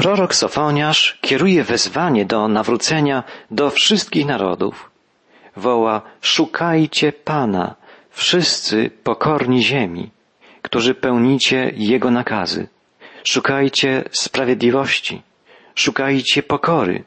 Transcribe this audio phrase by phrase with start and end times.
[0.00, 4.90] Prorok Sofoniarz kieruje wezwanie do nawrócenia do wszystkich narodów.
[5.56, 7.74] Woła, szukajcie Pana,
[8.10, 10.10] wszyscy pokorni ziemi,
[10.62, 12.68] którzy pełnicie Jego nakazy.
[13.24, 15.22] Szukajcie sprawiedliwości,
[15.74, 17.04] szukajcie pokory.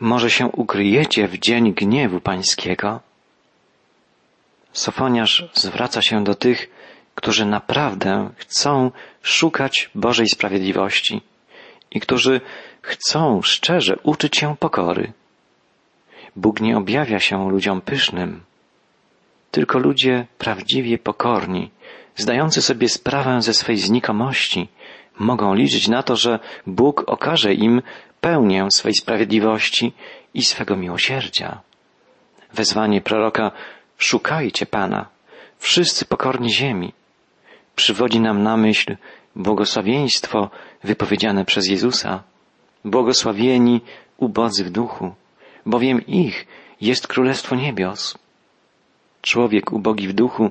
[0.00, 3.00] Może się ukryjecie w dzień gniewu pańskiego?
[4.72, 6.70] Sofoniarz zwraca się do tych,
[7.14, 8.90] którzy naprawdę chcą
[9.22, 11.22] szukać Bożej sprawiedliwości
[11.96, 12.40] i którzy
[12.82, 15.12] chcą szczerze uczyć się pokory.
[16.36, 18.40] Bóg nie objawia się ludziom pysznym,
[19.50, 21.70] tylko ludzie prawdziwie pokorni,
[22.16, 24.68] zdający sobie sprawę ze swej znikomości,
[25.18, 27.82] mogą liczyć na to, że Bóg okaże im
[28.20, 29.92] pełnię swej sprawiedliwości
[30.34, 31.60] i swego miłosierdzia.
[32.52, 33.50] Wezwanie proroka
[33.98, 35.06] szukajcie Pana,
[35.58, 36.92] wszyscy pokorni ziemi,
[37.76, 38.96] przywodzi nam na myśl
[39.36, 40.50] błogosławieństwo
[40.84, 42.22] wypowiedziane przez Jezusa.
[42.84, 43.80] Błogosławieni
[44.16, 45.14] ubodzy w duchu,
[45.66, 46.46] bowiem ich
[46.80, 48.18] jest Królestwo Niebios.
[49.22, 50.50] Człowiek ubogi w duchu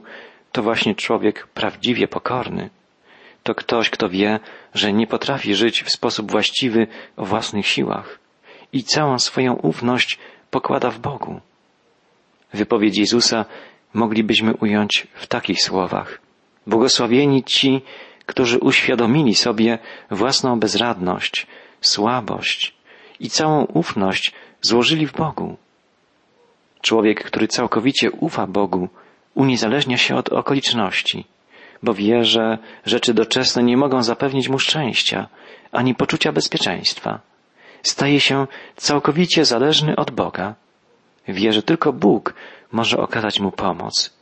[0.51, 2.69] to właśnie człowiek prawdziwie pokorny.
[3.43, 4.39] To ktoś, kto wie,
[4.73, 8.19] że nie potrafi żyć w sposób właściwy o własnych siłach
[8.73, 10.19] i całą swoją ufność
[10.51, 11.39] pokłada w Bogu.
[12.53, 13.45] Wypowiedź Jezusa
[13.93, 16.19] moglibyśmy ująć w takich słowach.
[16.67, 17.81] Błogosławieni ci,
[18.25, 19.79] którzy uświadomili sobie
[20.11, 21.47] własną bezradność,
[21.81, 22.73] słabość
[23.19, 25.57] i całą ufność złożyli w Bogu.
[26.81, 28.89] Człowiek, który całkowicie ufa Bogu,
[29.35, 31.25] uniezależnia się od okoliczności,
[31.83, 35.27] bo wie, że rzeczy doczesne nie mogą zapewnić mu szczęścia
[35.71, 37.19] ani poczucia bezpieczeństwa.
[37.83, 40.55] Staje się całkowicie zależny od Boga.
[41.27, 42.33] Wie, że tylko Bóg
[42.71, 44.13] może okazać mu pomoc,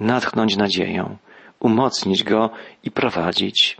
[0.00, 1.16] natchnąć nadzieją,
[1.60, 2.50] umocnić go
[2.84, 3.76] i prowadzić.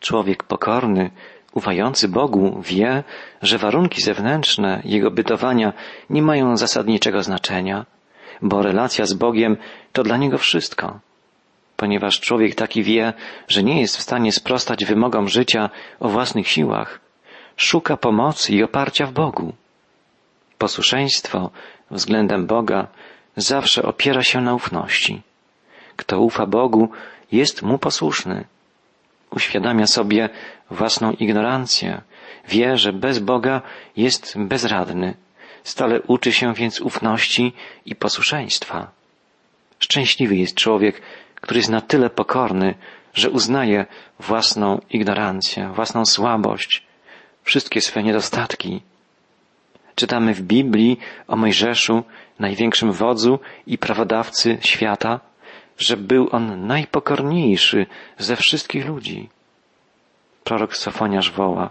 [0.00, 1.10] Człowiek pokorny,
[1.52, 3.04] ufający Bogu, wie,
[3.42, 5.72] że warunki zewnętrzne jego bytowania
[6.10, 7.86] nie mają zasadniczego znaczenia,
[8.42, 9.56] bo relacja z Bogiem
[9.92, 11.00] to dla niego wszystko.
[11.76, 13.12] Ponieważ człowiek taki wie,
[13.48, 15.70] że nie jest w stanie sprostać wymogom życia
[16.00, 17.00] o własnych siłach,
[17.56, 19.52] szuka pomocy i oparcia w Bogu.
[20.58, 21.50] Posłuszeństwo
[21.90, 22.86] względem Boga
[23.36, 25.22] zawsze opiera się na ufności.
[26.00, 26.88] Kto ufa Bogu,
[27.32, 28.44] jest Mu posłuszny.
[29.30, 30.28] Uświadamia sobie
[30.70, 32.00] własną ignorancję.
[32.48, 33.62] Wie, że bez Boga
[33.96, 35.14] jest bezradny.
[35.64, 37.52] Stale uczy się więc ufności
[37.86, 38.90] i posłuszeństwa.
[39.78, 41.02] Szczęśliwy jest człowiek,
[41.34, 42.74] który jest na tyle pokorny,
[43.14, 43.86] że uznaje
[44.18, 46.82] własną ignorancję, własną słabość,
[47.42, 48.82] wszystkie swe niedostatki.
[49.94, 52.02] Czytamy w Biblii o Mojżeszu,
[52.38, 55.20] największym wodzu i prawodawcy świata,
[55.80, 57.86] że był on najpokorniejszy
[58.18, 59.28] ze wszystkich ludzi.
[60.44, 61.70] Prorok Sofoniarz woła,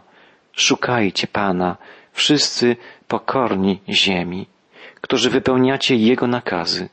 [0.53, 1.77] szukajcie Pana,
[2.13, 2.75] wszyscy
[3.07, 4.47] pokorni ziemi,
[5.01, 6.89] którzy wypełniacie Jego nakazy.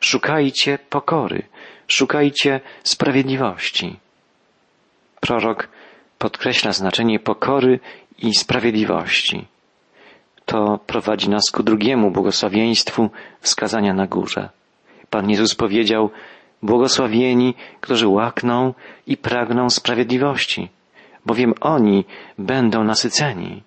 [0.00, 1.42] Szukajcie pokory,
[1.88, 3.96] szukajcie sprawiedliwości.
[5.20, 5.68] Prorok
[6.18, 7.80] podkreśla znaczenie pokory
[8.18, 9.46] i sprawiedliwości.
[10.44, 14.48] To prowadzi nas ku drugiemu błogosławieństwu wskazania na górze.
[15.10, 16.10] Pan Jezus powiedział,
[16.62, 18.74] Błogosławieni, którzy łakną
[19.06, 20.68] i pragną sprawiedliwości,
[21.26, 22.04] bowiem oni
[22.38, 23.62] będą nasyceni.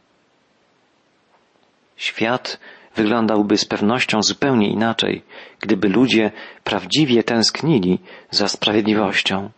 [1.97, 2.59] Świat
[2.95, 5.21] wyglądałby z pewnością zupełnie inaczej,
[5.59, 6.31] gdyby ludzie
[6.63, 7.99] prawdziwie tęsknili
[8.31, 9.49] za sprawiedliwością.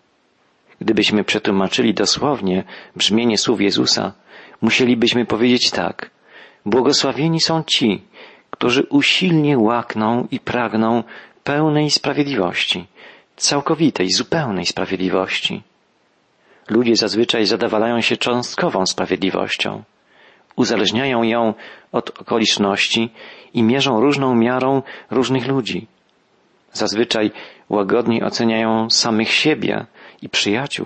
[0.81, 2.63] Gdybyśmy przetłumaczyli dosłownie
[2.95, 4.13] brzmienie słów Jezusa,
[4.61, 6.09] musielibyśmy powiedzieć tak.
[6.65, 8.01] Błogosławieni są ci,
[8.49, 11.03] którzy usilnie łakną i pragną
[11.43, 12.87] pełnej sprawiedliwości,
[13.41, 15.63] całkowitej, zupełnej sprawiedliwości.
[16.69, 19.83] Ludzie zazwyczaj zadawalają się cząstkową sprawiedliwością.
[20.55, 21.53] Uzależniają ją
[21.91, 23.09] od okoliczności
[23.53, 24.81] i mierzą różną miarą
[25.11, 25.87] różnych ludzi.
[26.73, 27.31] Zazwyczaj
[27.69, 29.85] łagodnie oceniają samych siebie
[30.21, 30.85] i przyjaciół.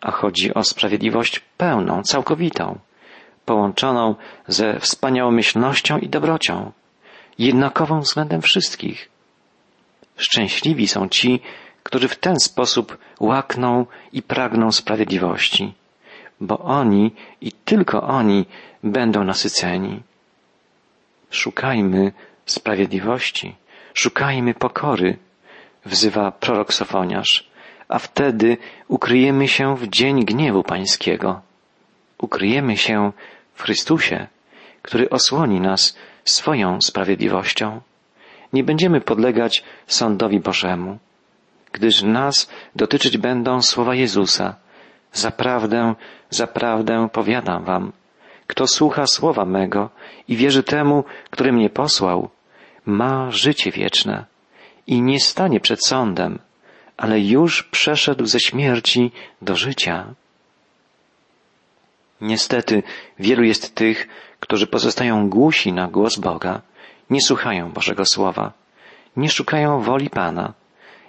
[0.00, 2.78] A chodzi o sprawiedliwość pełną, całkowitą,
[3.44, 4.14] połączoną
[4.48, 6.72] ze wspaniałomyślnością i dobrocią,
[7.38, 9.19] jednakową względem wszystkich.
[10.20, 11.40] Szczęśliwi są ci,
[11.82, 15.74] którzy w ten sposób łakną i pragną sprawiedliwości,
[16.40, 18.46] bo oni i tylko oni
[18.84, 20.02] będą nasyceni.
[21.30, 22.12] Szukajmy
[22.46, 23.54] sprawiedliwości,
[23.94, 25.16] szukajmy pokory,
[25.84, 27.50] wzywa prorok Sofoniarz,
[27.88, 28.56] a wtedy
[28.88, 31.40] ukryjemy się w dzień gniewu pańskiego.
[32.18, 33.12] Ukryjemy się
[33.54, 34.26] w Chrystusie,
[34.82, 37.80] który osłoni nas swoją sprawiedliwością
[38.52, 40.98] nie będziemy podlegać sądowi Bożemu,
[41.72, 44.56] gdyż nas dotyczyć będą słowa Jezusa.
[45.12, 45.94] Zaprawdę,
[46.30, 47.92] zaprawdę powiadam wam,
[48.46, 49.90] kto słucha słowa mego
[50.28, 52.30] i wierzy temu, który mnie posłał,
[52.86, 54.24] ma życie wieczne
[54.86, 56.38] i nie stanie przed sądem,
[56.96, 59.12] ale już przeszedł ze śmierci
[59.42, 60.14] do życia.
[62.20, 62.82] Niestety
[63.18, 64.08] wielu jest tych,
[64.40, 66.60] którzy pozostają głusi na głos Boga,
[67.10, 68.52] nie słuchają Bożego Słowa,
[69.16, 70.54] nie szukają woli Pana,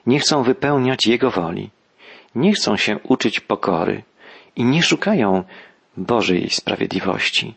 [0.05, 1.69] nie chcą wypełniać Jego woli,
[2.35, 4.03] nie chcą się uczyć pokory
[4.55, 5.43] i nie szukają
[5.97, 7.55] Bożej sprawiedliwości.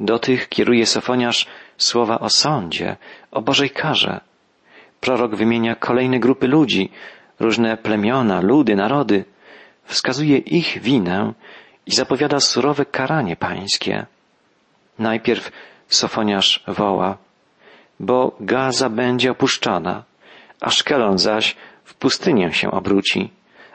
[0.00, 1.46] Do tych kieruje Sofoniarz
[1.76, 2.96] słowa o sądzie,
[3.30, 4.20] o Bożej karze.
[5.00, 6.90] Prorok wymienia kolejne grupy ludzi,
[7.40, 9.24] różne plemiona, ludy, narody,
[9.84, 11.32] wskazuje ich winę
[11.86, 14.06] i zapowiada surowe karanie pańskie.
[14.98, 15.52] Najpierw
[15.88, 17.18] Sofoniarz woła,
[18.00, 20.04] bo Gaza będzie opuszczona,
[20.60, 23.30] a Szkelon zaś w pustynię się obróci.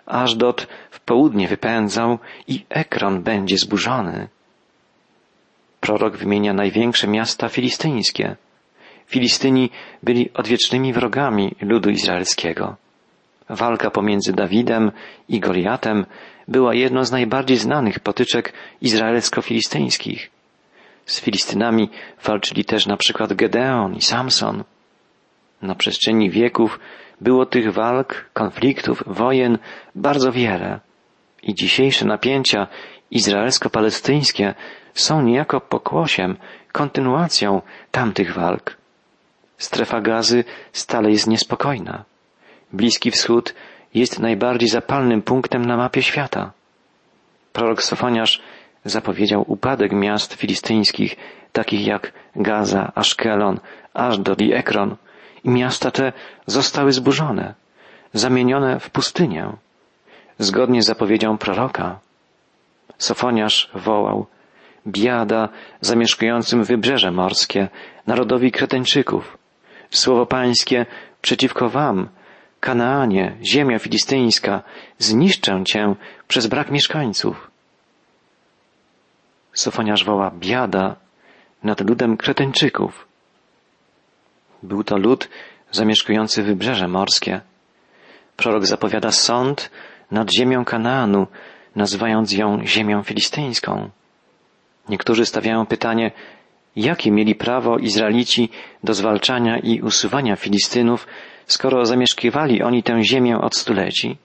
[0.06, 4.28] Aż dot w południe wypędzał i Ekron będzie zburzony.
[5.80, 8.36] Prorok wymienia największe miasta filistyńskie.
[9.08, 9.70] Filistyni
[10.04, 12.76] byli odwiecznymi wrogami ludu izraelskiego.
[13.50, 14.92] Walka pomiędzy Dawidem
[15.30, 16.06] i Goliatem
[16.48, 20.39] była jedną z najbardziej znanych potyczek izraelsko-filistyńskich.
[21.10, 21.90] Z Filistynami
[22.24, 24.64] walczyli też na przykład Gedeon i Samson.
[25.62, 26.80] Na przestrzeni wieków
[27.22, 29.58] było tych walk, konfliktów, wojen
[29.96, 30.80] bardzo wiele.
[31.44, 32.68] I dzisiejsze napięcia
[33.12, 34.54] izraelsko-palestyńskie
[34.94, 36.38] są niejako pokłosiem,
[36.72, 37.62] kontynuacją
[37.92, 38.78] tamtych walk.
[39.58, 42.04] Strefa gazy stale jest niespokojna.
[42.74, 43.56] Bliski Wschód
[43.94, 46.52] jest najbardziej zapalnym punktem na mapie świata.
[47.54, 48.42] Prorok Sofoniarz
[48.86, 51.16] zapowiedział upadek miast filistyńskich,
[51.52, 53.60] takich jak Gaza, Aszkelon,
[53.94, 54.96] Ashdod i Ekron,
[55.44, 56.14] i miasta te
[56.46, 57.54] zostały zburzone,
[58.14, 59.50] zamienione w pustynię.
[60.40, 62.00] Zgodnie z zapowiedzią proroka,
[63.00, 64.26] Sofoniarz wołał,
[64.88, 65.50] biada
[65.82, 67.68] zamieszkującym wybrzeże morskie,
[68.08, 69.38] narodowi Kreteńczyków.
[69.90, 70.86] Słowo pańskie
[71.22, 72.10] przeciwko wam,
[72.60, 74.64] Kanaanie, ziemia filistyńska,
[74.98, 75.96] zniszczę cię
[76.28, 77.52] przez brak mieszkańców.
[79.60, 80.96] Sofoniarz woła biada
[81.64, 83.08] nad ludem Kreteńczyków.
[84.64, 85.30] Był to lud
[85.72, 87.42] zamieszkujący wybrzeże morskie.
[88.38, 89.72] Prorok zapowiada sąd
[90.12, 91.28] nad ziemią Kanaanu,
[91.76, 93.90] nazywając ją ziemią filistyńską.
[94.90, 96.12] Niektórzy stawiają pytanie,
[96.76, 98.50] jakie mieli prawo Izraelici
[98.84, 101.08] do zwalczania i usuwania Filistynów,
[101.46, 104.18] skoro zamieszkiwali oni tę ziemię od stuleci?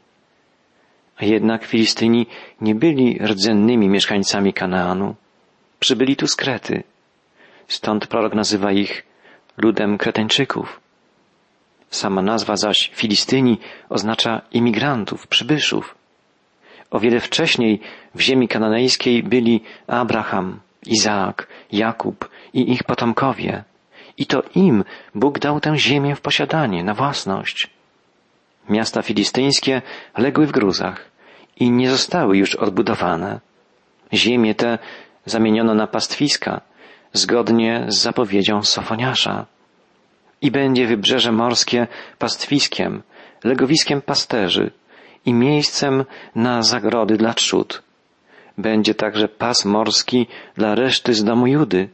[1.16, 2.26] A jednak Filistyni
[2.60, 5.14] nie byli rdzennymi mieszkańcami Kanaanu.
[5.84, 6.82] Przybyli tu z Krety.
[7.68, 9.04] Stąd prorok nazywa ich
[9.56, 10.80] ludem Kreteńczyków.
[11.90, 13.58] Sama nazwa zaś Filistyni
[13.88, 15.94] oznacza imigrantów, przybyszów.
[16.90, 17.80] O wiele wcześniej
[18.14, 23.64] w ziemi kananejskiej byli Abraham, Izaak, Jakub i ich potomkowie.
[24.16, 24.84] I to im
[25.14, 27.70] Bóg dał tę ziemię w posiadanie, na własność.
[28.68, 29.82] Miasta filistyńskie
[30.16, 31.10] legły w gruzach
[31.60, 33.40] i nie zostały już odbudowane.
[34.12, 34.78] Ziemię te
[35.26, 36.60] zamieniono na pastwiska,
[37.12, 39.46] zgodnie z zapowiedzią Sofoniasza.
[40.40, 41.86] I będzie wybrzeże morskie
[42.18, 43.02] pastwiskiem,
[43.44, 44.70] legowiskiem pasterzy
[45.26, 46.04] i miejscem
[46.34, 47.82] na zagrody dla trzód.
[48.58, 50.26] Będzie także pas morski
[50.56, 51.88] dla reszty z domu Judy.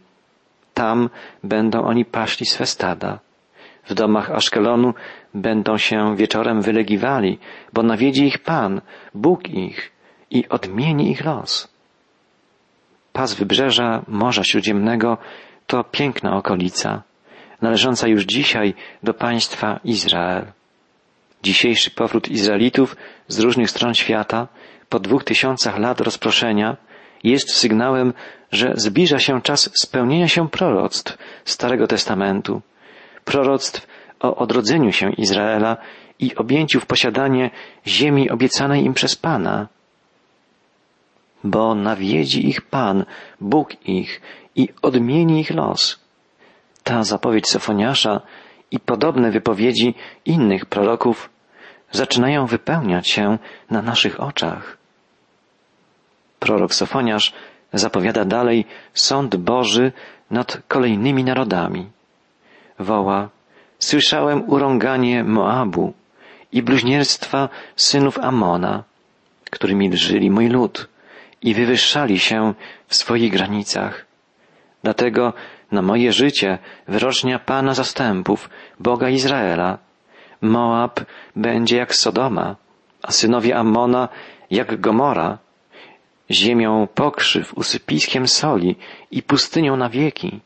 [0.75, 1.11] Tam
[1.45, 3.19] będą oni paśli swe stada.
[3.85, 4.95] W domach Aszkelonu
[5.35, 7.38] będą się wieczorem wylegiwali,
[7.73, 8.81] bo nawiedzi ich Pan,
[9.14, 9.93] Bóg ich
[10.31, 11.69] i odmieni ich los.
[13.12, 15.19] Pas wybrzeża Morza Śródziemnego
[15.67, 17.02] to piękna okolica,
[17.62, 20.47] należąca już dzisiaj do państwa Izrael.
[21.43, 22.97] Dzisiejszy powrót Izraelitów
[23.29, 24.49] z różnych stron świata
[24.88, 26.76] po dwóch tysiącach lat rozproszenia
[27.25, 28.12] jest sygnałem,
[28.52, 32.62] że zbliża się czas spełnienia się proroctw Starego Testamentu,
[33.25, 33.87] proroctw
[34.21, 35.76] o odrodzeniu się Izraela
[36.19, 37.50] i objęciu w posiadanie
[37.87, 39.69] ziemi obiecanej im przez Pana
[41.44, 43.04] bo nawiedzi ich Pan,
[43.40, 44.20] Bóg ich
[44.56, 45.99] i odmieni ich los.
[46.85, 48.20] Ta zapowiedź Sofoniasza
[48.70, 49.94] i podobne wypowiedzi
[50.25, 51.30] innych proroków
[51.92, 53.38] zaczynają wypełniać się
[53.70, 54.76] na naszych oczach.
[56.38, 57.32] Prorok Sofoniasz
[57.73, 59.92] zapowiada dalej sąd Boży
[60.30, 61.90] nad kolejnymi narodami.
[62.78, 63.28] Woła,
[63.78, 65.92] słyszałem urąganie Moabu
[66.52, 68.85] i bluźnierstwa synów Amona,
[69.50, 70.88] którymi drżyli mój lud
[71.42, 72.54] i wywyższali się
[72.87, 74.06] w swoich granicach.
[74.82, 75.32] Dlatego
[75.73, 79.78] na moje życie wyrocznia Pana zastępów, Boga Izraela.
[80.40, 81.00] Moab
[81.37, 82.56] będzie jak Sodoma,
[83.02, 84.09] a synowie Amona
[84.50, 85.38] jak Gomora,
[86.30, 88.76] ziemią pokrzyw, usypiskiem soli
[89.11, 90.40] i pustynią na wieki.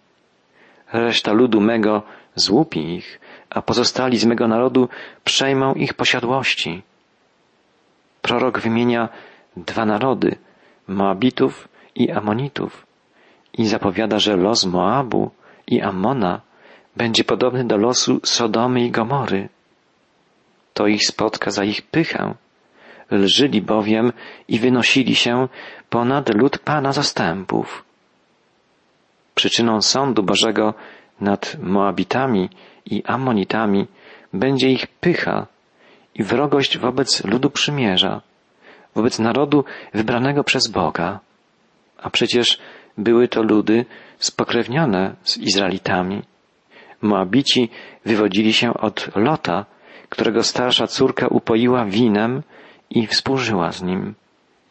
[0.92, 2.02] Reszta ludu mego
[2.34, 3.20] złupi ich,
[3.50, 4.88] a pozostali z mego narodu
[5.24, 6.82] przejmą ich posiadłości.
[8.22, 9.08] Prorok wymienia
[9.56, 10.36] dwa narody,
[10.88, 12.86] Moabitów i Amonitów
[13.58, 15.30] i zapowiada, że los Moabu
[15.66, 16.40] i Amona
[16.96, 19.48] będzie podobny do losu Sodomy i Gomory.
[20.74, 22.34] To ich spotka za ich pychę.
[23.10, 24.12] Lżyli bowiem
[24.48, 25.48] i wynosili się
[25.90, 27.84] ponad lud Pana zastępów.
[29.34, 30.74] Przyczyną sądu Bożego
[31.20, 32.50] nad Moabitami
[32.86, 33.86] i Amonitami
[34.32, 35.46] będzie ich pycha
[36.14, 38.20] i wrogość wobec ludu przymierza,
[38.94, 41.20] wobec narodu wybranego przez Boga.
[42.02, 42.58] A przecież
[42.98, 43.84] były to ludy
[44.18, 46.22] spokrewnione z Izraelitami.
[47.02, 47.68] Moabici
[48.04, 49.64] wywodzili się od Lota,
[50.08, 52.42] którego starsza córka upoiła winem
[52.90, 54.14] i współżyła z nim.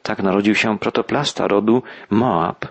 [0.04, 2.66] Tak narodził się protoplasta rodu Moab.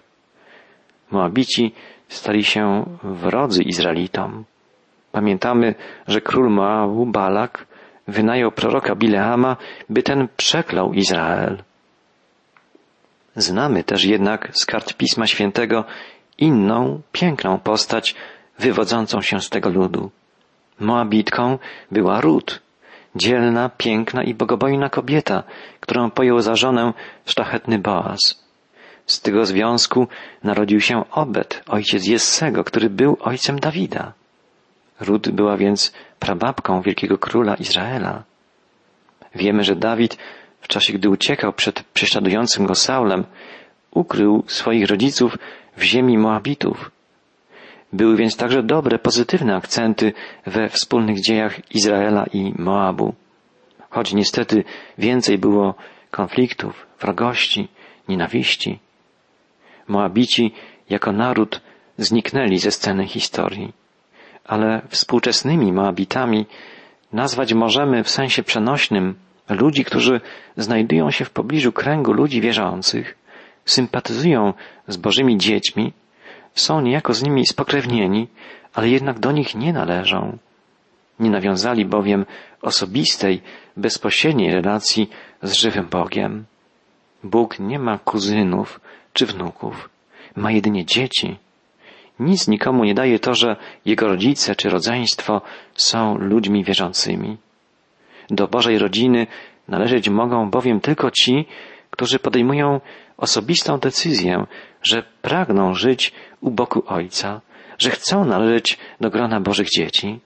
[1.10, 1.72] Moabici
[2.08, 4.44] stali się wrodzy Izraelitom.
[5.12, 5.74] Pamiętamy,
[6.08, 7.66] że król Moabu, Balak,
[8.08, 9.56] wynajął proroka Bileama,
[9.88, 11.62] by ten przeklął Izrael.
[13.36, 15.84] Znamy też jednak z kart Pisma Świętego
[16.38, 18.14] inną, piękną postać
[18.58, 20.10] wywodzącą się z tego ludu.
[20.80, 21.58] Moabitką
[21.90, 22.60] była Rut,
[23.16, 25.42] dzielna, piękna i bogobojna kobieta,
[25.80, 26.92] którą pojął za żonę
[27.26, 28.42] szlachetny Boaz.
[29.06, 30.08] Z tego związku
[30.44, 34.12] narodził się Obed, ojciec Jessego, który był ojcem Dawida.
[35.00, 38.22] Rut była więc prababką wielkiego króla Izraela.
[39.34, 40.18] Wiemy, że Dawid
[40.60, 43.24] w czasie, gdy uciekał przed prześladującym go Saulem,
[43.90, 45.38] ukrył swoich rodziców
[45.76, 46.90] w ziemi Moabitów.
[47.92, 50.12] Były więc także dobre, pozytywne akcenty
[50.46, 53.14] we wspólnych dziejach Izraela i Moabu.
[53.90, 54.64] Choć niestety
[54.98, 55.74] więcej było
[56.10, 57.68] konfliktów, wrogości,
[58.08, 58.78] nienawiści.
[59.88, 60.54] Moabici
[60.90, 61.60] jako naród
[61.98, 63.72] zniknęli ze sceny historii,
[64.44, 66.46] ale współczesnymi Moabitami
[67.12, 69.14] nazwać możemy w sensie przenośnym
[69.48, 70.20] ludzi, którzy
[70.56, 73.18] znajdują się w pobliżu kręgu ludzi wierzących,
[73.64, 74.54] sympatyzują
[74.88, 75.92] z Bożymi dziećmi,
[76.54, 78.28] są niejako z nimi spokrewnieni,
[78.74, 80.38] ale jednak do nich nie należą.
[81.20, 82.26] Nie nawiązali bowiem
[82.62, 83.42] osobistej,
[83.76, 85.10] bezpośredniej relacji
[85.42, 86.44] z żywym Bogiem.
[87.24, 88.80] Bóg nie ma kuzynów
[89.12, 89.90] czy wnuków,
[90.36, 91.36] ma jedynie dzieci.
[92.22, 95.40] Nic nikomu nie daje to, że jego rodzice czy rodzeństwo
[95.74, 97.36] są ludźmi wierzącymi.
[98.30, 99.26] Do Bożej rodziny
[99.68, 101.46] należeć mogą bowiem tylko ci,
[101.90, 102.80] którzy podejmują
[103.16, 104.46] osobistą decyzję,
[104.82, 107.40] że pragną żyć u boku Ojca,
[107.78, 110.20] że chcą należeć do grona Bożych dzieci.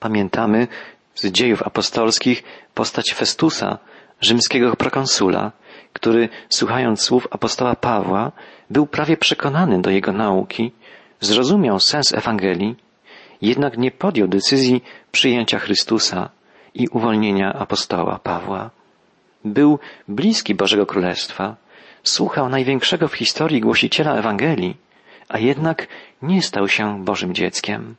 [0.00, 0.68] Pamiętamy
[1.14, 2.42] z dziejów apostolskich
[2.74, 3.78] postać Festusa,
[4.20, 5.52] rzymskiego prokonsula,
[5.94, 8.32] który, słuchając słów apostoła Pawła,
[8.70, 10.72] był prawie przekonany do jego nauki,
[11.20, 12.76] zrozumiał sens Ewangelii,
[13.42, 14.82] jednak nie podjął decyzji
[15.12, 16.30] przyjęcia Chrystusa
[16.74, 18.70] i uwolnienia apostoła Pawła.
[19.44, 21.56] Był bliski Bożego Królestwa,
[22.02, 24.76] słuchał największego w historii głosiciela Ewangelii,
[25.28, 25.86] a jednak
[26.22, 27.94] nie stał się Bożym dzieckiem.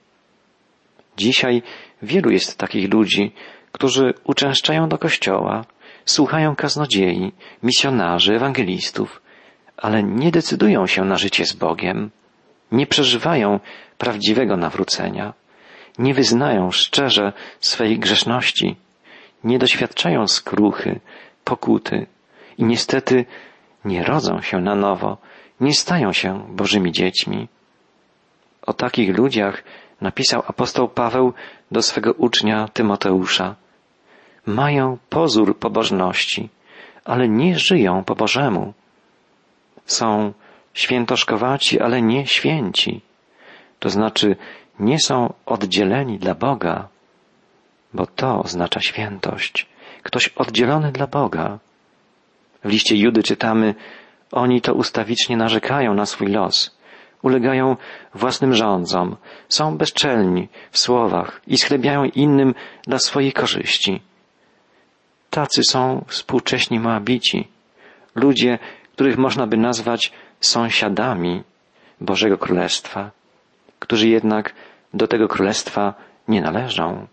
[1.17, 1.63] Dzisiaj
[2.01, 3.31] wielu jest takich ludzi,
[3.71, 5.65] którzy uczęszczają do kościoła,
[6.05, 7.31] słuchają kaznodziei,
[7.63, 9.21] misjonarzy, ewangelistów,
[9.77, 12.11] ale nie decydują się na życie z Bogiem,
[12.71, 13.59] nie przeżywają
[13.97, 15.33] prawdziwego nawrócenia,
[15.97, 18.75] nie wyznają szczerze swej grzeszności,
[19.43, 20.99] nie doświadczają skruchy,
[21.43, 22.07] pokuty
[22.57, 23.25] i niestety
[23.85, 25.17] nie rodzą się na nowo,
[25.59, 27.47] nie stają się Bożymi dziećmi.
[28.61, 29.63] O takich ludziach
[30.01, 31.33] napisał apostoł Paweł
[31.71, 33.55] do swego ucznia Tymoteusza.
[34.45, 36.49] Mają pozór pobożności,
[37.05, 38.73] ale nie żyją po Bożemu.
[39.85, 40.33] Są
[40.73, 43.01] świętoszkowaci, ale nie święci.
[43.79, 44.35] To znaczy
[44.79, 46.87] nie są oddzieleni dla Boga,
[47.93, 49.67] bo to oznacza świętość.
[50.03, 51.59] Ktoś oddzielony dla Boga.
[52.63, 53.75] W liście Judy czytamy,
[54.31, 56.77] oni to ustawicznie narzekają na swój los,
[57.21, 57.77] ulegają
[58.13, 59.15] własnym rządzom,
[59.49, 64.01] są bezczelni w słowach i schlebiają innym dla swojej korzyści.
[65.35, 67.47] Tacy są współcześni Moabici,
[68.15, 68.59] ludzie,
[68.93, 70.11] których można by nazwać
[70.41, 71.43] sąsiadami
[72.01, 73.11] Bożego Królestwa,
[73.79, 74.53] którzy jednak
[74.93, 75.93] do tego królestwa
[76.27, 77.07] nie należą.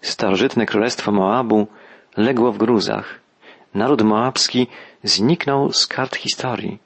[0.00, 1.66] Starożytne królestwo Moabu
[2.16, 3.20] legło w gruzach.
[3.74, 4.66] Naród moabski
[5.02, 6.78] zniknął z kart historii.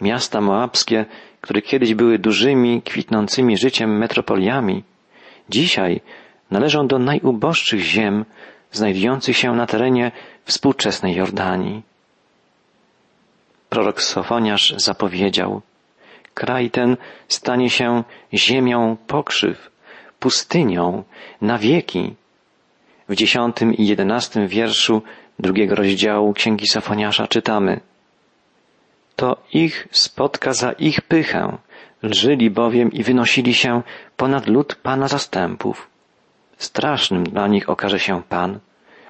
[0.00, 1.06] Miasta moabskie,
[1.40, 4.84] które kiedyś były dużymi, kwitnącymi życiem metropoliami,
[5.48, 6.00] dzisiaj
[6.50, 8.24] należą do najuboższych ziem
[8.72, 10.12] znajdujących się na terenie
[10.44, 11.82] współczesnej Jordanii.
[13.68, 15.62] Prorok Sofoniarz zapowiedział,
[16.34, 16.96] kraj ten
[17.28, 19.70] stanie się ziemią pokrzyw,
[20.20, 21.04] pustynią
[21.40, 22.14] na wieki.
[23.08, 25.02] W dziesiątym i jedenastym wierszu
[25.38, 27.80] drugiego rozdziału Księgi Sofoniasza czytamy
[29.16, 31.58] To ich spotka za ich pychę,
[32.02, 33.82] lżyli bowiem i wynosili się
[34.16, 35.88] ponad lud Pana zastępów.
[36.58, 38.58] Strasznym dla nich okaże się Pan,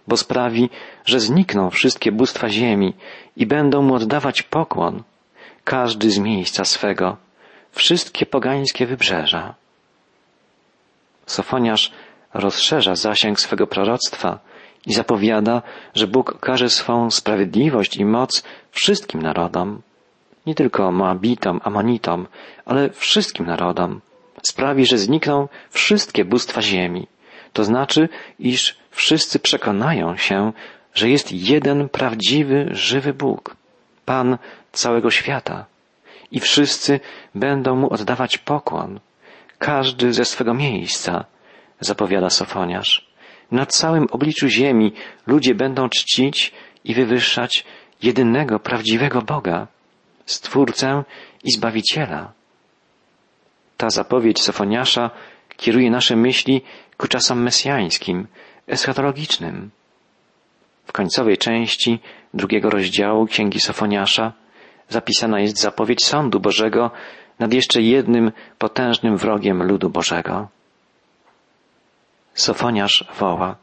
[0.09, 0.71] bo sprawi,
[1.05, 2.95] że znikną wszystkie bóstwa ziemi
[3.37, 5.03] i będą mu oddawać pokłon,
[5.65, 7.17] każdy z miejsca swego,
[7.73, 9.55] wszystkie pogańskie wybrzeża.
[11.27, 11.93] Sofoniarz
[12.35, 14.39] rozszerza zasięg swego proroctwa
[14.87, 15.63] i zapowiada,
[15.95, 19.83] że Bóg okaże swą sprawiedliwość i moc wszystkim narodom,
[20.47, 22.27] nie tylko Moabitom, Amonitom,
[22.65, 24.01] ale wszystkim narodom.
[24.43, 27.07] Sprawi, że znikną wszystkie bóstwa ziemi.
[27.59, 30.53] To znaczy, iż wszyscy przekonają się,
[30.95, 33.57] że jest jeden prawdziwy, żywy Bóg,
[34.05, 34.39] Pan
[34.73, 35.65] całego świata.
[36.31, 37.01] I wszyscy
[37.35, 39.01] będą Mu oddawać pokłon,
[39.59, 41.25] każdy ze swego miejsca,
[41.81, 43.09] zapowiada Sofoniarz.
[43.51, 44.93] Na całym obliczu ziemi
[45.27, 46.53] ludzie będą czcić
[46.85, 47.65] i wywyższać
[48.03, 49.67] jedynego prawdziwego Boga,
[50.27, 51.05] Stwórcę
[51.45, 52.33] i Zbawiciela.
[53.77, 55.11] Ta zapowiedź Sofoniasza
[55.57, 56.63] kieruje nasze myśli
[56.99, 58.27] ku czasom mesjańskim,
[58.67, 59.71] eschatologicznym.
[60.87, 62.01] W końcowej części
[62.35, 64.33] drugiego rozdziału Księgi Sofoniasza
[64.89, 66.91] zapisana jest zapowiedź sądu Bożego
[67.39, 70.49] nad jeszcze jednym potężnym wrogiem ludu Bożego.
[72.35, 73.57] Sofoniarz woła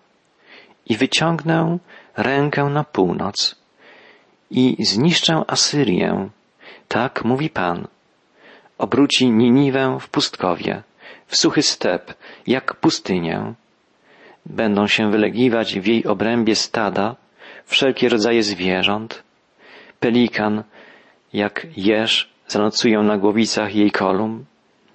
[0.85, 1.77] i wyciągnę
[2.17, 3.55] rękę na północ
[4.51, 6.29] i zniszczę Asyrię.
[6.87, 7.87] Tak mówi Pan.
[8.77, 10.83] Obróci Niniwę w pustkowie,
[11.27, 12.13] w suchy step,
[12.47, 13.53] jak pustynię.
[14.45, 17.15] Będą się wylegiwać w jej obrębie stada,
[17.65, 19.23] wszelkie rodzaje zwierząt.
[19.99, 20.63] Pelikan,
[21.33, 24.45] jak jeż, zanocują na głowicach jej kolumn.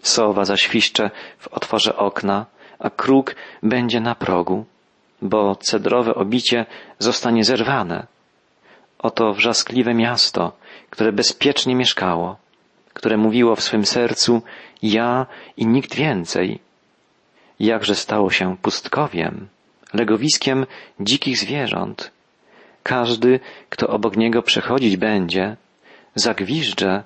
[0.03, 2.47] Sowa zaświszcze w otworze okna,
[2.79, 4.65] a kruk będzie na progu,
[5.23, 6.67] bo cedrowe obicie
[6.99, 8.07] zostanie zerwane.
[8.99, 10.53] Oto wrzaskliwe miasto,
[10.91, 12.37] które bezpiecznie mieszkało,
[13.01, 14.43] które mówiło w swym sercu
[14.83, 16.59] ja i nikt więcej.
[17.61, 19.49] Jakże stało się pustkowiem,
[19.95, 20.67] legowiskiem
[21.01, 22.11] dzikich zwierząt.
[22.83, 25.57] Każdy, kto obok niego przechodzić będzie,
[26.15, 27.03] zagwiżdże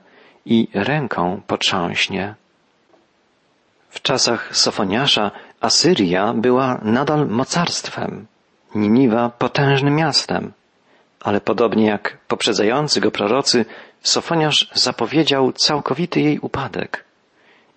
[0.46, 2.34] i ręką potrząśnie.
[3.90, 5.30] W czasach Sofoniasza
[5.60, 8.26] Asyria była nadal mocarstwem,
[8.74, 10.52] Niniwa potężnym miastem,
[11.20, 13.64] ale podobnie jak poprzedzający go prorocy,
[14.04, 17.04] Sofoniarz zapowiedział całkowity jej upadek.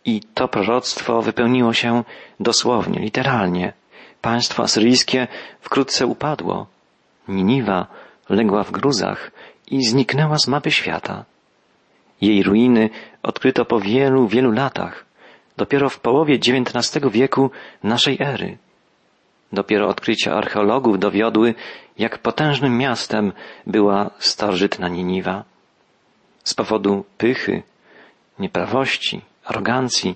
[0.05, 2.03] I to proroctwo wypełniło się
[2.39, 3.73] dosłownie, literalnie.
[4.21, 5.27] Państwo asyryjskie
[5.61, 6.67] wkrótce upadło.
[7.27, 7.87] Niniwa
[8.29, 9.31] legła w gruzach
[9.71, 11.25] i zniknęła z mapy świata.
[12.21, 12.89] Jej ruiny
[13.23, 15.05] odkryto po wielu, wielu latach,
[15.57, 17.51] dopiero w połowie XIX wieku
[17.83, 18.57] naszej ery.
[19.53, 21.55] Dopiero odkrycia archeologów dowiodły,
[21.97, 23.31] jak potężnym miastem
[23.67, 25.56] była starożytna Niniwa.
[26.47, 27.63] Z powodu pychy,
[28.39, 30.15] nieprawości, arogancji,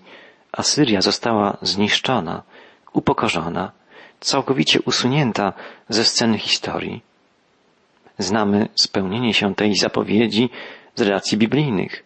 [0.52, 2.44] Asyria została zniszczona,
[2.94, 3.72] upokorzona,
[4.20, 5.54] całkowicie usunięta
[5.90, 7.02] ze sceny historii.
[8.18, 10.50] Znamy spełnienie się tej zapowiedzi
[10.96, 12.04] z relacji biblijnych,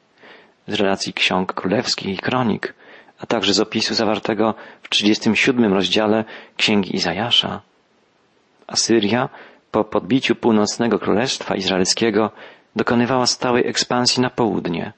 [0.68, 2.74] z relacji ksiąg królewskich i kronik,
[3.20, 6.26] a także z opisu zawartego w 37 rozdziale
[6.58, 7.62] Księgi Izajasza.
[8.68, 9.30] Asyria
[9.72, 12.32] po podbiciu północnego królestwa izraelskiego
[12.76, 14.94] dokonywała stałej ekspansji na południe.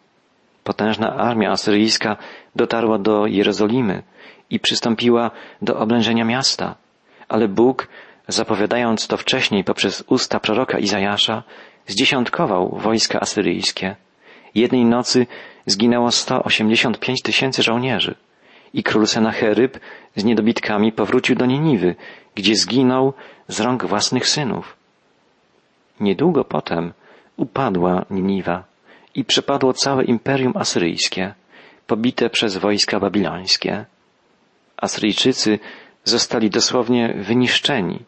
[0.63, 2.17] Potężna armia asyryjska
[2.55, 4.03] dotarła do Jerozolimy
[4.49, 6.75] i przystąpiła do oblężenia miasta,
[7.29, 7.87] ale Bóg,
[8.27, 11.43] zapowiadając to wcześniej poprzez usta proroka Izajasza,
[11.87, 13.95] zdziesiątkował wojska asyryjskie.
[14.55, 15.27] Jednej nocy
[15.65, 18.15] zginęło 185 tysięcy żołnierzy
[18.73, 19.79] i król Senacheryb
[20.15, 21.95] z niedobitkami powrócił do Niniwy,
[22.35, 23.13] gdzie zginął
[23.47, 24.75] z rąk własnych synów.
[25.99, 26.93] Niedługo potem
[27.37, 28.63] upadła Niniwa
[29.15, 31.33] i przepadło całe imperium asyryjskie,
[31.87, 33.85] pobite przez wojska babilońskie.
[34.77, 35.59] Asyryjczycy
[36.03, 37.99] zostali dosłownie wyniszczeni.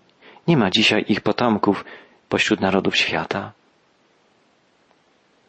[0.48, 1.86] Nie ma dzisiaj ich potomków
[2.30, 3.52] pośród narodów świata.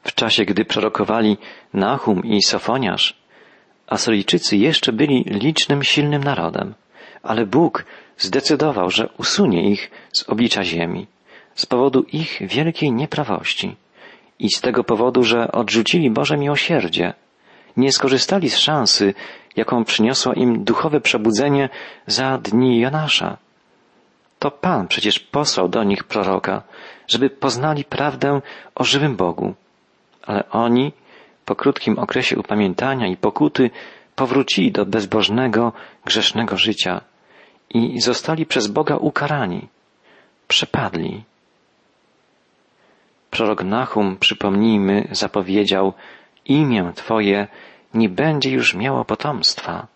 [0.04, 1.36] W czasie, gdy prorokowali
[1.74, 3.20] Nahum i Sofoniarz,
[3.86, 6.74] Asyryjczycy jeszcze byli licznym, silnym narodem,
[7.22, 7.84] ale Bóg
[8.18, 11.06] zdecydował, że usunie ich z oblicza ziemi
[11.54, 13.76] z powodu ich wielkiej nieprawości
[14.38, 17.14] i z tego powodu, że odrzucili Boże miłosierdzie,
[17.76, 19.14] nie skorzystali z szansy,
[19.56, 21.68] jaką przyniosło im duchowe przebudzenie
[22.06, 23.36] za dni Jonasza.
[24.38, 26.62] To Pan przecież posłał do nich proroka,
[27.08, 28.40] żeby poznali prawdę
[28.74, 29.54] o żywym Bogu.
[30.22, 30.92] Ale oni,
[31.44, 33.70] po krótkim okresie upamiętania i pokuty,
[34.16, 35.72] powrócili do bezbożnego,
[36.04, 37.00] grzesznego życia
[37.70, 39.68] i zostali przez Boga ukarani,
[40.48, 41.24] przepadli.
[43.30, 45.92] Prorok Nahum, przypomnijmy, zapowiedział,
[46.44, 47.48] imię Twoje
[47.94, 49.86] nie będzie już miało potomstwa.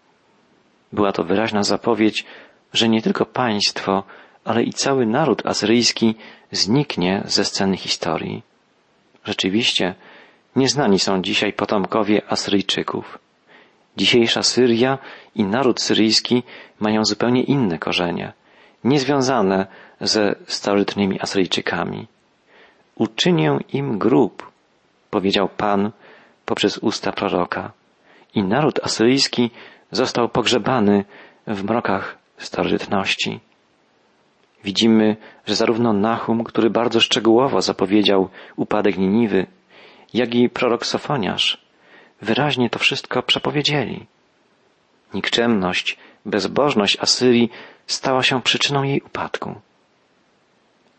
[0.92, 2.24] Była to wyraźna zapowiedź,
[2.72, 4.02] że nie tylko państwo,
[4.44, 6.14] ale i cały naród asyryjski
[6.50, 8.42] zniknie ze sceny historii.
[9.24, 9.94] Rzeczywiście,
[10.56, 13.18] nieznani są dzisiaj potomkowie Asyryjczyków.
[13.96, 14.98] Dzisiejsza Syria
[15.34, 16.42] i naród syryjski
[16.80, 18.32] mają zupełnie inne korzenie,
[18.84, 19.66] niezwiązane
[20.00, 22.06] ze starożytnymi Asyryjczykami.
[22.96, 24.50] Uczynię im grób,
[25.10, 25.90] powiedział Pan
[26.44, 27.72] poprzez usta proroka.
[28.34, 29.50] I naród asyryjski
[29.90, 31.04] został pogrzebany
[31.46, 33.40] w mrokach starożytności.
[34.64, 39.46] Widzimy, że zarówno Nahum, który bardzo szczegółowo zapowiedział upadek Niniwy,
[40.14, 41.64] jak i prorok Sofoniarz
[42.24, 44.06] wyraźnie to wszystko przepowiedzieli.
[45.14, 47.50] Nikczemność, bezbożność Asyrii
[47.86, 49.54] stała się przyczyną jej upadku.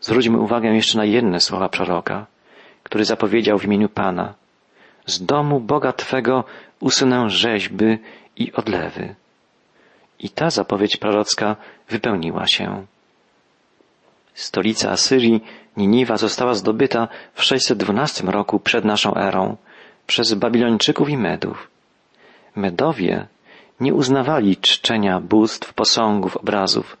[0.06, 2.26] Zwróćmy uwagę jeszcze na jedne słowa proroka,
[2.82, 4.34] który zapowiedział w imieniu Pana.
[5.06, 6.44] Z domu Boga Twego
[6.80, 7.98] usunę rzeźby
[8.36, 9.14] i odlewy.
[10.18, 11.56] I ta zapowiedź prorocka
[11.88, 12.86] wypełniła się.
[14.34, 15.40] Stolica Asyrii,
[15.76, 19.56] Niniwa, została zdobyta w 612 roku przed naszą erą
[20.06, 21.70] przez Babilończyków i Medów.
[22.56, 23.26] Medowie
[23.80, 26.96] nie uznawali czczenia bóstw, posągów, obrazów.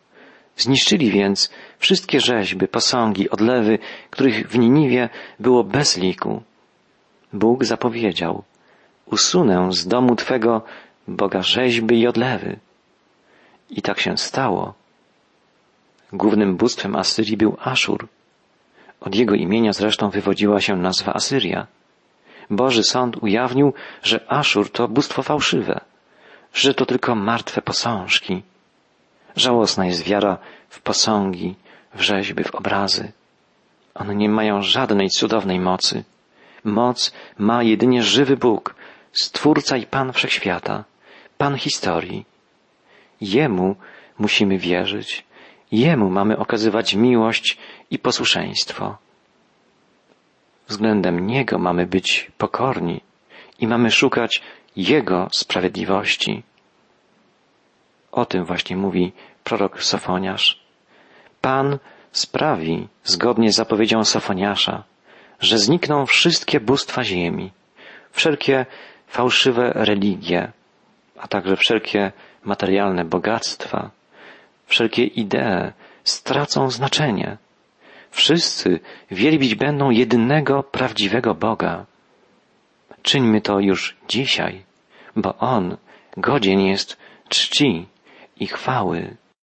[0.56, 3.78] Zniszczyli więc wszystkie rzeźby, posągi, odlewy,
[4.10, 5.08] których w Niniwie
[5.40, 6.42] było bez liku.
[7.32, 8.42] Bóg zapowiedział,
[9.06, 10.62] usunę z domu Twego
[11.08, 12.58] Boga rzeźby i odlewy.
[13.70, 14.74] I tak się stało.
[16.12, 18.08] Głównym bóstwem Asyrii był Aszur.
[19.00, 21.66] Od jego imienia zresztą wywodziła się nazwa Asyria.
[22.50, 25.80] Boży Sąd ujawnił, że Aszur to bóstwo fałszywe,
[26.52, 28.42] że to tylko martwe posążki.
[29.36, 31.54] Żałosna jest wiara w posągi,
[31.96, 33.12] w rzeźby, w obrazy.
[33.94, 36.04] One nie mają żadnej cudownej mocy.
[36.64, 38.74] Moc ma jedynie żywy Bóg,
[39.12, 40.84] Stwórca i Pan Wszechświata,
[41.38, 42.24] Pan historii.
[43.20, 43.76] Jemu
[44.18, 45.24] musimy wierzyć,
[45.72, 47.58] Jemu mamy okazywać miłość
[47.90, 48.96] i posłuszeństwo.
[50.68, 53.00] Względem Niego mamy być pokorni
[53.58, 54.42] i mamy szukać
[54.76, 56.42] Jego sprawiedliwości.
[58.12, 59.12] O tym właśnie mówi
[59.44, 60.65] prorok Sofoniarz.
[61.46, 61.78] Pan
[62.12, 64.82] sprawi, zgodnie z zapowiedzią Sofoniasza,
[65.40, 67.52] że znikną wszystkie bóstwa ziemi,
[68.10, 68.66] wszelkie
[69.06, 70.52] fałszywe religie,
[71.18, 72.12] a także wszelkie
[72.44, 73.90] materialne bogactwa,
[74.66, 75.72] wszelkie idee
[76.04, 77.36] stracą znaczenie.
[78.10, 78.80] Wszyscy
[79.10, 81.84] wielbić będą jedynego prawdziwego Boga.
[83.02, 84.62] Czyńmy to już dzisiaj,
[85.16, 85.76] bo On
[86.16, 86.96] godzien jest
[87.28, 87.86] czci
[88.40, 89.16] i chwały.